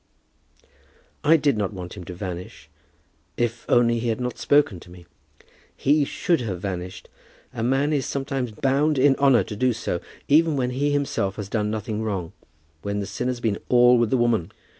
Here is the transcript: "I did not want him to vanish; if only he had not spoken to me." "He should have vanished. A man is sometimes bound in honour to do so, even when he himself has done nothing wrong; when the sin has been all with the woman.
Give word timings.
"I 1.23 1.37
did 1.37 1.57
not 1.57 1.73
want 1.73 1.93
him 1.95 2.05
to 2.05 2.15
vanish; 2.15 2.71
if 3.37 3.67
only 3.69 3.99
he 3.99 4.07
had 4.07 4.19
not 4.19 4.39
spoken 4.39 4.79
to 4.79 4.89
me." 4.89 5.05
"He 5.77 6.05
should 6.05 6.41
have 6.41 6.59
vanished. 6.59 7.07
A 7.53 7.61
man 7.61 7.93
is 7.93 8.03
sometimes 8.07 8.49
bound 8.51 8.97
in 8.97 9.15
honour 9.17 9.43
to 9.43 9.55
do 9.55 9.73
so, 9.73 9.99
even 10.27 10.55
when 10.55 10.71
he 10.71 10.89
himself 10.89 11.35
has 11.35 11.49
done 11.49 11.69
nothing 11.69 12.01
wrong; 12.01 12.33
when 12.81 12.99
the 12.99 13.05
sin 13.05 13.27
has 13.27 13.39
been 13.39 13.59
all 13.69 13.99
with 13.99 14.09
the 14.09 14.17
woman. 14.17 14.51